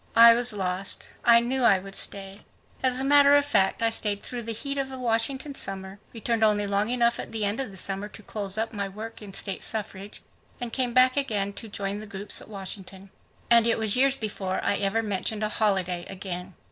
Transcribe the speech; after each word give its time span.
I 0.15 0.33
was 0.33 0.51
lost. 0.51 1.05
I 1.23 1.41
knew 1.41 1.61
I 1.61 1.77
would 1.77 1.93
stay. 1.95 2.41
As 2.81 2.99
a 2.99 3.03
matter 3.03 3.35
of 3.35 3.45
fact, 3.45 3.83
I 3.83 3.91
stayed 3.91 4.23
through 4.23 4.41
the 4.41 4.51
heat 4.51 4.79
of 4.79 4.91
a 4.91 4.97
Washington 4.97 5.53
summer, 5.53 5.99
returned 6.11 6.43
only 6.43 6.65
long 6.65 6.89
enough 6.89 7.19
at 7.19 7.31
the 7.31 7.45
end 7.45 7.59
of 7.59 7.69
the 7.69 7.77
summer 7.77 8.07
to 8.07 8.23
close 8.23 8.57
up 8.57 8.73
my 8.73 8.89
work 8.89 9.21
in 9.21 9.31
state 9.35 9.61
suffrage 9.61 10.23
and 10.59 10.73
came 10.73 10.95
back 10.95 11.13
to 11.17 11.51
join 11.67 11.99
the 11.99 12.07
group 12.07 12.31
at 12.41 12.49
Washington. 12.49 13.11
And 13.51 13.67
it 13.67 13.77
was 13.77 13.95
years 13.95 14.15
before 14.15 14.59
I 14.63 14.77
ever 14.77 15.03
mentioned 15.03 15.43
a 15.43 15.49
holiday 15.49 16.03
again. 16.09 16.55